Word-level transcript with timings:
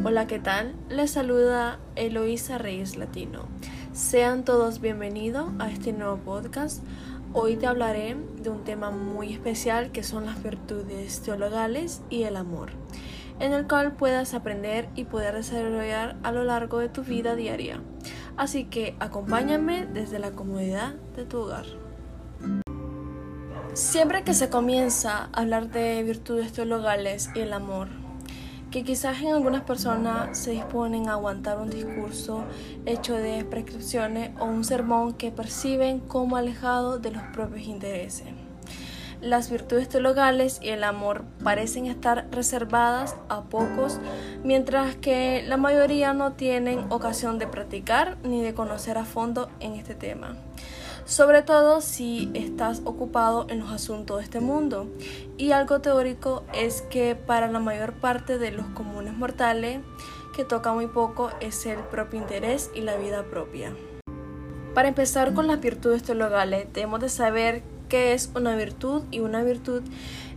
Hola, 0.00 0.26
¿qué 0.26 0.40
tal? 0.40 0.74
Les 0.88 1.12
saluda 1.12 1.78
Eloísa 1.94 2.58
Reyes 2.58 2.96
Latino. 2.96 3.46
Sean 3.92 4.44
todos 4.44 4.80
bienvenidos 4.80 5.52
a 5.60 5.70
este 5.70 5.92
nuevo 5.92 6.16
podcast. 6.16 6.82
Hoy 7.34 7.54
te 7.54 7.68
hablaré 7.68 8.16
de 8.42 8.50
un 8.50 8.64
tema 8.64 8.90
muy 8.90 9.32
especial 9.32 9.92
que 9.92 10.02
son 10.02 10.26
las 10.26 10.42
virtudes 10.42 11.20
teologales 11.20 12.02
y 12.10 12.24
el 12.24 12.36
amor, 12.36 12.70
en 13.38 13.52
el 13.52 13.68
cual 13.68 13.92
puedas 13.92 14.34
aprender 14.34 14.88
y 14.96 15.04
poder 15.04 15.36
desarrollar 15.36 16.16
a 16.24 16.32
lo 16.32 16.42
largo 16.42 16.78
de 16.80 16.88
tu 16.88 17.02
vida 17.02 17.36
diaria. 17.36 17.80
Así 18.36 18.64
que 18.64 18.96
acompáñame 18.98 19.86
desde 19.86 20.18
la 20.18 20.32
comodidad 20.32 20.94
de 21.14 21.26
tu 21.26 21.42
hogar. 21.42 21.66
Siempre 23.74 24.24
que 24.24 24.34
se 24.34 24.50
comienza 24.50 25.28
a 25.32 25.40
hablar 25.42 25.70
de 25.70 26.02
virtudes 26.02 26.52
teologales 26.52 27.30
y 27.36 27.40
el 27.40 27.52
amor, 27.52 28.01
que 28.72 28.84
quizás 28.84 29.20
en 29.20 29.28
algunas 29.28 29.62
personas 29.62 30.36
se 30.36 30.52
disponen 30.52 31.08
a 31.08 31.12
aguantar 31.12 31.58
un 31.58 31.68
discurso 31.68 32.42
hecho 32.86 33.14
de 33.14 33.44
prescripciones 33.44 34.30
o 34.40 34.46
un 34.46 34.64
sermón 34.64 35.12
que 35.12 35.30
perciben 35.30 36.00
como 36.00 36.36
alejado 36.36 36.98
de 36.98 37.10
los 37.10 37.22
propios 37.34 37.66
intereses. 37.66 38.26
Las 39.20 39.50
virtudes 39.50 39.90
teologales 39.90 40.58
y 40.62 40.70
el 40.70 40.82
amor 40.84 41.22
parecen 41.44 41.86
estar 41.86 42.26
reservadas 42.32 43.14
a 43.28 43.42
pocos, 43.42 44.00
mientras 44.42 44.96
que 44.96 45.44
la 45.46 45.58
mayoría 45.58 46.14
no 46.14 46.32
tienen 46.32 46.90
ocasión 46.90 47.38
de 47.38 47.46
practicar 47.46 48.16
ni 48.24 48.42
de 48.42 48.54
conocer 48.54 48.96
a 48.96 49.04
fondo 49.04 49.50
en 49.60 49.74
este 49.74 49.94
tema 49.94 50.34
sobre 51.04 51.42
todo 51.42 51.80
si 51.80 52.30
estás 52.34 52.82
ocupado 52.84 53.46
en 53.48 53.60
los 53.60 53.70
asuntos 53.70 54.18
de 54.18 54.24
este 54.24 54.40
mundo. 54.40 54.86
Y 55.36 55.52
algo 55.52 55.80
teórico 55.80 56.44
es 56.54 56.82
que 56.82 57.14
para 57.14 57.48
la 57.48 57.58
mayor 57.58 57.94
parte 57.94 58.38
de 58.38 58.52
los 58.52 58.66
comunes 58.66 59.14
mortales, 59.14 59.80
que 60.34 60.44
toca 60.44 60.72
muy 60.72 60.86
poco 60.86 61.30
es 61.40 61.66
el 61.66 61.78
propio 61.78 62.20
interés 62.20 62.70
y 62.74 62.80
la 62.80 62.96
vida 62.96 63.24
propia. 63.24 63.74
Para 64.74 64.88
empezar 64.88 65.34
con 65.34 65.46
las 65.46 65.60
virtudes 65.60 66.02
teologales, 66.02 66.66
debemos 66.72 67.00
de 67.00 67.10
saber 67.10 67.62
qué 67.92 68.14
es 68.14 68.30
una 68.34 68.56
virtud 68.56 69.02
y 69.10 69.20
una 69.20 69.42
virtud 69.42 69.82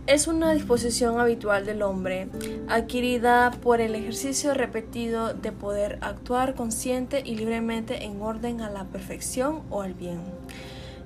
es 0.06 0.26
una 0.26 0.52
disposición 0.52 1.18
habitual 1.18 1.64
del 1.64 1.80
hombre, 1.80 2.28
adquirida 2.68 3.50
por 3.62 3.80
el 3.80 3.94
ejercicio 3.94 4.52
repetido 4.52 5.32
de 5.32 5.52
poder 5.52 5.98
actuar 6.02 6.54
consciente 6.54 7.22
y 7.24 7.34
libremente 7.34 8.04
en 8.04 8.20
orden 8.20 8.60
a 8.60 8.68
la 8.68 8.84
perfección 8.84 9.62
o 9.70 9.80
al 9.80 9.94
bien. 9.94 10.20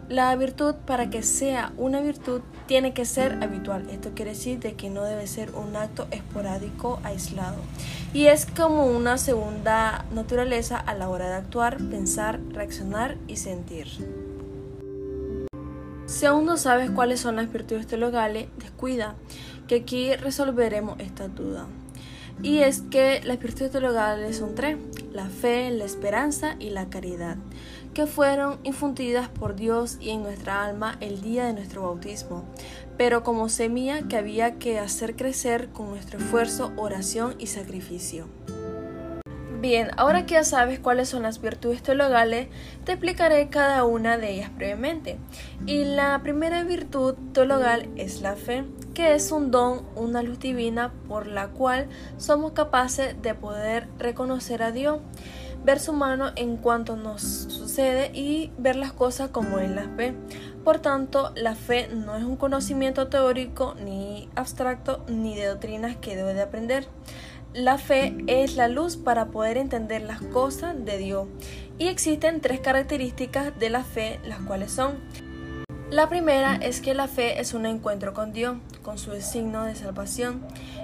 La 0.09 0.35
virtud, 0.35 0.75
para 0.75 1.09
que 1.09 1.23
sea 1.23 1.73
una 1.77 2.01
virtud, 2.01 2.41
tiene 2.67 2.95
que 2.95 3.05
ser 3.05 3.39
habitual. 3.45 3.89
Esto 3.89 4.11
quiere 4.17 4.33
decir 4.33 4.59
de 4.59 4.75
que 4.75 4.91
no 4.91 5.05
debe 5.05 5.29
ser 5.29 5.53
un 5.53 5.77
acto 5.77 6.09
esporádico, 6.11 6.99
aislado. 7.05 7.59
Y 8.13 8.27
es 8.27 8.45
como 8.45 8.87
una 8.87 9.19
segunda 9.19 10.05
naturaleza 10.13 10.79
a 10.79 10.95
la 10.95 11.09
hora 11.09 11.29
de 11.29 11.35
actuar, 11.35 11.79
pensar, 11.79 12.41
reaccionar 12.51 13.19
y 13.29 13.37
sentir. 13.37 13.87
Si 16.11 16.27
aún 16.27 16.45
no 16.45 16.57
sabes 16.57 16.91
cuáles 16.91 17.21
son 17.21 17.37
las 17.37 17.53
virtudes 17.53 17.87
teologales, 17.87 18.49
descuida, 18.59 19.15
que 19.69 19.77
aquí 19.77 20.13
resolveremos 20.17 20.99
esta 20.99 21.29
duda. 21.29 21.69
Y 22.43 22.59
es 22.59 22.83
que 22.91 23.21
las 23.23 23.39
virtudes 23.39 23.71
teologales 23.71 24.39
son 24.39 24.57
tres, 24.57 24.77
la 25.13 25.27
fe, 25.27 25.71
la 25.71 25.85
esperanza 25.85 26.57
y 26.59 26.71
la 26.71 26.91
caridad, 26.91 27.37
que 27.95 28.07
fueron 28.07 28.59
infundidas 28.65 29.29
por 29.29 29.55
Dios 29.55 29.99
y 30.01 30.11
en 30.11 30.25
nuestra 30.25 30.65
alma 30.65 30.97
el 30.99 31.21
día 31.21 31.47
de 31.47 31.53
nuestro 31.53 31.83
bautismo, 31.83 32.45
pero 32.99 33.23
como 33.23 33.49
semilla 33.49 34.09
que 34.09 34.17
había 34.17 34.59
que 34.59 34.81
hacer 34.81 35.15
crecer 35.15 35.69
con 35.69 35.91
nuestro 35.91 36.19
esfuerzo, 36.19 36.73
oración 36.77 37.37
y 37.39 37.47
sacrificio. 37.47 38.27
Bien, 39.61 39.91
ahora 39.99 40.25
que 40.25 40.35
ya 40.35 40.45
sabes 40.45 40.81
cuáles 40.81 41.11
son 41.11 41.23
las 41.23 41.43
virtudes 41.43 41.83
teologales, 41.83 42.49
te 42.85 42.93
explicaré 42.93 43.51
cada 43.51 43.85
una 43.85 44.17
de 44.17 44.31
ellas 44.31 44.57
brevemente. 44.57 45.19
Y 45.67 45.85
la 45.85 46.19
primera 46.23 46.65
virtud 46.65 47.15
teologal 47.35 47.91
es 47.95 48.23
la 48.23 48.37
fe, 48.37 48.65
que 48.95 49.15
es 49.15 49.31
un 49.33 49.51
don, 49.51 49.83
una 49.97 50.23
luz 50.23 50.39
divina 50.39 50.95
por 51.09 51.27
la 51.27 51.49
cual 51.49 51.91
somos 52.17 52.53
capaces 52.53 53.21
de 53.21 53.35
poder 53.35 53.87
reconocer 53.99 54.63
a 54.63 54.73
Dios, 54.73 55.01
ver 55.63 55.79
su 55.79 55.93
mano 55.93 56.31
en 56.37 56.57
cuanto 56.57 56.97
nos 56.97 57.21
sucede 57.21 58.13
y 58.15 58.53
ver 58.57 58.77
las 58.77 58.95
cosas 58.95 59.29
como 59.29 59.59
Él 59.59 59.77
las 59.77 59.95
ve. 59.95 60.15
Por 60.65 60.79
tanto, 60.79 61.33
la 61.37 61.55
fe 61.55 61.89
no 61.89 62.17
es 62.17 62.25
un 62.25 62.37
conocimiento 62.37 63.09
teórico 63.09 63.75
ni 63.85 64.31
abstracto 64.37 65.05
ni 65.07 65.37
de 65.37 65.49
doctrinas 65.49 65.97
que 65.97 66.17
debe 66.17 66.33
de 66.33 66.41
aprender. 66.41 66.87
La 67.53 67.79
fe 67.79 68.15
es 68.29 68.55
la 68.55 68.69
luz 68.69 68.97
para 68.97 69.27
poder 69.27 69.57
entender 69.57 70.03
las 70.03 70.21
cosas 70.21 70.85
de 70.85 70.99
Dios. 70.99 71.27
Y 71.79 71.89
existen 71.89 72.41
tres 72.41 72.61
características 72.61 73.59
de 73.59 73.71
la 73.71 73.83
fe, 73.83 74.21
las 74.25 74.39
cuales 74.41 74.71
son 74.71 74.99
la 75.91 76.09
primera 76.09 76.55
es 76.55 76.81
que 76.81 76.95
la 76.95 77.09
fe 77.09 77.41
es 77.41 77.53
un 77.53 77.67
encuentro 77.67 78.15
con 78.15 78.33
Dios, 78.33 78.57
con 78.83 78.97
su 78.97 79.21
signo 79.21 79.65
de 79.65 79.75
salvación, 79.75 80.41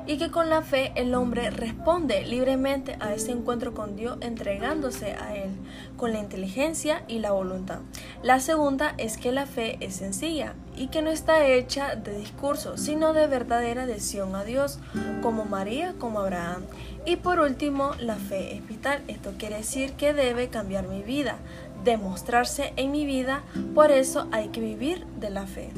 y 0.06 0.18
que 0.18 0.30
con 0.30 0.50
la 0.50 0.62
fe 0.62 0.92
el 0.96 1.14
hombre 1.14 1.50
responde 1.50 2.24
libremente 2.24 2.96
a 3.00 3.14
ese 3.14 3.32
encuentro 3.32 3.72
con 3.72 3.96
Dios 3.96 4.18
entregándose 4.20 5.12
a 5.12 5.36
Él, 5.36 5.50
con 5.96 6.12
la 6.12 6.18
inteligencia 6.18 7.04
y 7.06 7.20
la 7.20 7.32
voluntad. 7.32 7.78
La 8.22 8.40
segunda 8.40 8.94
es 8.98 9.16
que 9.16 9.32
la 9.32 9.46
fe 9.46 9.76
es 9.80 9.96
sencilla 9.96 10.54
y 10.76 10.88
que 10.88 11.02
no 11.02 11.10
está 11.10 11.46
hecha 11.46 11.96
de 11.96 12.18
discurso, 12.18 12.76
sino 12.76 13.12
de 13.12 13.26
verdadera 13.26 13.84
adhesión 13.84 14.34
a 14.34 14.44
Dios, 14.44 14.78
como 15.22 15.44
María, 15.44 15.94
como 15.98 16.20
Abraham. 16.20 16.64
Y 17.04 17.16
por 17.16 17.38
último, 17.38 17.92
la 18.00 18.16
fe 18.16 18.56
es 18.56 18.66
vital. 18.66 19.00
Esto 19.06 19.34
quiere 19.38 19.58
decir 19.58 19.92
que 19.92 20.12
debe 20.12 20.48
cambiar 20.48 20.88
mi 20.88 21.02
vida 21.02 21.38
demostrarse 21.86 22.74
en 22.76 22.90
mi 22.90 23.06
vida, 23.06 23.44
por 23.74 23.90
eso 23.90 24.28
hay 24.32 24.48
que 24.48 24.60
vivir 24.60 25.06
de 25.18 25.30
la 25.30 25.46
fe. 25.46 25.70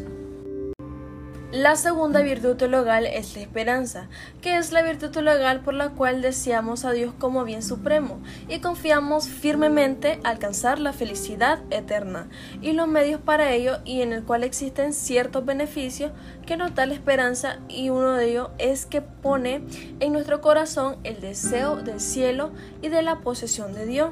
La 1.52 1.76
segunda 1.76 2.20
virtud 2.20 2.56
teologal 2.56 3.06
es 3.06 3.34
la 3.34 3.40
esperanza, 3.40 4.08
que 4.42 4.58
es 4.58 4.70
la 4.70 4.82
virtud 4.82 5.08
teologal 5.08 5.60
por 5.60 5.72
la 5.72 5.88
cual 5.88 6.20
deseamos 6.20 6.84
a 6.84 6.92
Dios 6.92 7.14
como 7.18 7.42
bien 7.44 7.62
supremo 7.62 8.20
y 8.50 8.58
confiamos 8.58 9.28
firmemente 9.28 10.20
alcanzar 10.24 10.78
la 10.78 10.92
felicidad 10.92 11.60
eterna 11.70 12.28
y 12.60 12.72
los 12.72 12.86
medios 12.86 13.22
para 13.22 13.54
ello 13.54 13.78
y 13.86 14.02
en 14.02 14.12
el 14.12 14.24
cual 14.24 14.44
existen 14.44 14.92
ciertos 14.92 15.46
beneficios 15.46 16.12
que 16.44 16.58
nos 16.58 16.74
da 16.74 16.84
la 16.84 16.92
esperanza 16.92 17.60
y 17.66 17.88
uno 17.88 18.12
de 18.12 18.30
ellos 18.30 18.50
es 18.58 18.84
que 18.84 19.00
pone 19.00 19.62
en 20.00 20.12
nuestro 20.12 20.42
corazón 20.42 20.98
el 21.02 21.18
deseo 21.22 21.76
del 21.76 22.00
cielo 22.00 22.52
y 22.82 22.88
de 22.88 23.00
la 23.00 23.20
posesión 23.20 23.72
de 23.72 23.86
Dios, 23.86 24.10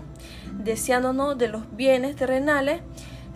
deseándonos 0.54 1.36
de 1.36 1.48
los 1.48 1.76
bienes 1.76 2.16
terrenales 2.16 2.80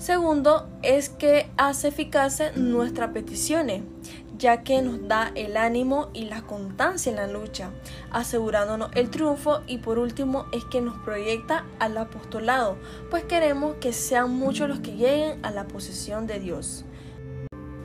Segundo, 0.00 0.66
es 0.82 1.10
que 1.10 1.50
hace 1.58 1.88
eficaces 1.88 2.56
nuestras 2.56 3.10
peticiones, 3.10 3.82
ya 4.38 4.62
que 4.62 4.80
nos 4.80 5.06
da 5.06 5.30
el 5.34 5.58
ánimo 5.58 6.08
y 6.14 6.24
la 6.24 6.40
constancia 6.40 7.10
en 7.10 7.16
la 7.16 7.26
lucha, 7.26 7.68
asegurándonos 8.10 8.90
el 8.94 9.10
triunfo 9.10 9.60
y 9.66 9.76
por 9.76 9.98
último 9.98 10.46
es 10.52 10.64
que 10.64 10.80
nos 10.80 10.96
proyecta 11.00 11.66
al 11.78 11.98
apostolado, 11.98 12.78
pues 13.10 13.24
queremos 13.24 13.74
que 13.74 13.92
sean 13.92 14.30
muchos 14.30 14.70
los 14.70 14.80
que 14.80 14.96
lleguen 14.96 15.44
a 15.44 15.50
la 15.50 15.68
posesión 15.68 16.26
de 16.26 16.40
Dios. 16.40 16.86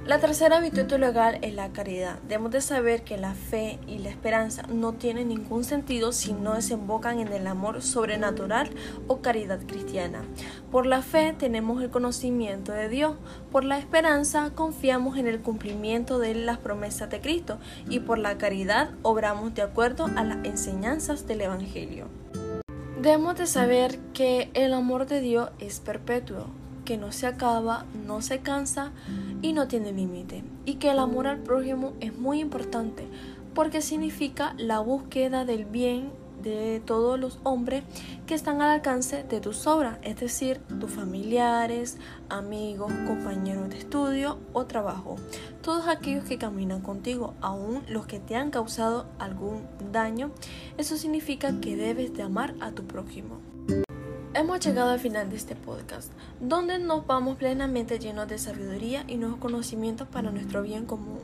La 0.06 0.20
tercera 0.20 0.60
virtud 0.60 0.86
teologal 0.86 1.40
es 1.42 1.56
la 1.56 1.74
caridad. 1.74 2.20
Debemos 2.28 2.52
de 2.52 2.62
saber 2.62 3.04
que 3.04 3.18
la 3.18 3.34
fe 3.34 3.80
y 3.88 3.98
la 3.98 4.12
esperanza 4.12 4.62
no 4.72 4.94
tienen 4.94 5.30
ningún 5.30 5.64
sentido 5.64 6.12
si 6.12 6.32
no 6.32 6.54
desembocan 6.54 7.18
en 7.18 7.30
el 7.30 7.48
amor 7.48 7.82
sobrenatural 7.82 8.70
o 9.08 9.22
caridad 9.22 9.62
cristiana. 9.66 10.24
Por 10.70 10.86
la 10.86 11.02
fe 11.02 11.34
tenemos 11.36 11.82
el 11.82 11.90
conocimiento 11.90 12.72
de 12.72 12.88
Dios, 12.88 13.16
por 13.52 13.64
la 13.64 13.80
esperanza 13.80 14.52
confiamos 14.54 15.18
en 15.18 15.26
el 15.26 15.42
cumplimiento 15.42 16.20
de 16.20 16.36
las 16.36 16.60
promesas 16.60 17.10
de 17.10 17.20
Cristo 17.20 17.58
y 17.90 18.02
por 18.02 18.20
la 18.20 18.38
caridad 18.38 18.92
obramos 19.02 19.56
de 19.56 19.64
acuerdo 19.64 20.06
a 20.16 20.24
las 20.24 20.46
enseñanzas 20.46 21.26
del 21.26 21.42
Evangelio. 21.42 22.10
Debemos 23.02 23.40
de 23.40 23.48
saber 23.48 23.98
que 24.14 24.52
el 24.54 24.74
amor 24.74 25.08
de 25.08 25.22
Dios 25.22 25.50
es 25.58 25.80
perpetuo, 25.80 26.46
que 26.86 26.98
no 26.98 27.12
se 27.12 27.28
acaba, 27.28 27.86
no 28.06 28.22
se 28.22 28.40
cansa 28.40 28.92
y 29.42 29.54
no 29.54 29.68
tiene 29.68 29.92
límite. 29.92 30.44
Y 30.66 30.76
que 30.76 30.92
el 30.92 31.00
amor 31.00 31.28
al 31.28 31.40
prójimo 31.40 31.94
es 32.00 32.18
muy 32.18 32.40
importante 32.40 33.06
porque 33.54 33.82
significa 33.82 34.54
la 34.58 34.80
búsqueda 34.80 35.46
del 35.46 35.66
bien 35.66 36.12
de 36.44 36.80
todos 36.86 37.20
los 37.20 37.40
hombres 37.44 37.84
que 38.28 38.36
están 38.36 38.62
al 38.62 38.70
alcance 38.70 39.24
de 39.24 39.40
tus 39.40 39.66
obras, 39.66 39.98
es 40.04 40.20
decir, 40.20 40.60
tus 40.80 40.92
familiares, 40.92 41.98
amigos, 42.30 42.94
compañeros 43.08 43.70
de 43.70 43.80
estudio 43.80 44.38
o 44.54 44.66
trabajo, 44.66 45.16
todos 45.64 45.88
aquellos 45.88 46.26
que 46.26 46.38
caminan 46.38 46.82
contigo, 46.82 47.34
aún 47.42 47.82
los 47.90 48.06
que 48.06 48.20
te 48.20 48.36
han 48.36 48.52
causado 48.52 49.08
algún 49.18 49.64
daño, 49.92 50.30
eso 50.78 50.98
significa 50.98 51.60
que 51.60 51.76
debes 51.76 52.14
de 52.14 52.22
amar 52.22 52.54
a 52.60 52.72
tu 52.72 52.84
prójimo. 52.84 53.55
Hemos 54.38 54.60
llegado 54.60 54.90
al 54.90 55.00
final 55.00 55.30
de 55.30 55.38
este 55.38 55.56
podcast, 55.56 56.12
donde 56.42 56.78
nos 56.78 57.08
vamos 57.08 57.38
plenamente 57.38 58.00
llenos 58.00 58.28
de 58.28 58.38
sabiduría 58.38 59.06
y 59.08 59.16
nuevos 59.16 59.40
conocimientos 59.40 60.10
para 60.10 60.30
nuestro 60.30 60.62
bien 60.62 60.86
común. 60.86 61.22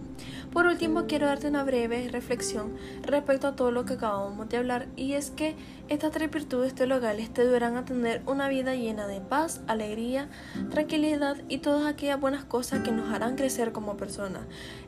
Por 0.53 0.65
último, 0.65 1.07
quiero 1.07 1.27
darte 1.27 1.49
una 1.49 1.65
breve 1.65 2.07
reflexión 2.09 2.77
respecto 3.01 3.47
a 3.47 3.55
todo 3.57 3.69
lo 3.71 3.83
que 3.83 3.95
acabamos 3.95 4.47
de 4.47 4.55
hablar 4.55 4.87
y 4.95 5.11
es 5.15 5.29
que 5.29 5.57
estas 5.89 6.11
tres 6.11 6.31
virtudes 6.31 6.73
te 6.73 6.83
ayudarán 6.83 7.75
a 7.75 7.83
tener 7.83 8.21
una 8.27 8.47
vida 8.47 8.75
llena 8.75 9.07
de 9.07 9.19
paz, 9.19 9.59
alegría, 9.67 10.29
tranquilidad 10.69 11.35
y 11.49 11.57
todas 11.57 11.87
aquellas 11.87 12.21
buenas 12.21 12.45
cosas 12.45 12.79
que 12.79 12.93
nos 12.93 13.13
harán 13.13 13.35
crecer 13.35 13.73
como 13.73 13.97
personas 13.97 14.43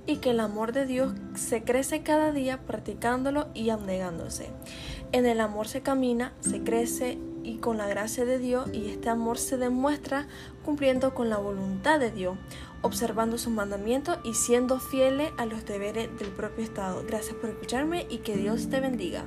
y 0.06 0.18
que 0.18 0.30
el 0.30 0.40
amor 0.40 0.72
de 0.72 0.86
Dios 0.86 1.12
se 1.36 1.66
crece 1.66 2.04
cada 2.04 2.32
día 2.32 2.62
practicándolo 2.62 3.50
y 3.54 3.70
abnegándose. 3.70 4.50
En 5.12 5.26
el 5.26 5.42
amor 5.42 5.68
se 5.68 5.82
camina, 5.82 6.32
se 6.40 6.64
crece 6.64 7.18
y 7.44 7.58
con 7.58 7.78
la 7.78 7.88
gracia 7.88 8.26
de 8.26 8.40
Dios 8.40 8.70
y 8.74 8.88
este 8.88 9.10
amor 9.10 9.38
se 9.38 9.58
demuestra 9.58 10.28
cumpliendo 10.64 11.14
con 11.14 11.30
la 11.30 11.38
voluntad 11.38 12.00
de 12.00 12.12
Dios, 12.12 12.38
observando 12.82 13.38
sus 13.38 13.54
mandamientos 13.54 14.18
y 14.24 14.34
siendo 14.34 14.80
fieles 14.80 15.32
a 15.38 15.46
los 15.46 15.66
deberes 15.66 16.10
del 16.18 16.30
propio 16.30 16.64
Estado. 16.64 17.04
Gracias 17.06 17.36
por 17.36 17.50
escucharme 17.50 18.08
y 18.10 18.20
que 18.20 18.38
Dios 18.38 18.70
te 18.70 18.80
bendiga. 18.80 19.26